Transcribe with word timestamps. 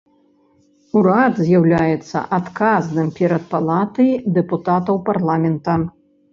Урад 1.01 1.33
з'яўляецца 1.49 2.17
адказным 2.39 3.13
перад 3.21 3.47
палатай 3.53 4.11
дэпутатаў 4.41 4.95
парламента. 5.15 5.81